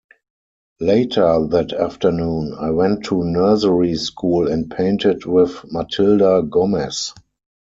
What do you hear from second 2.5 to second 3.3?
I went to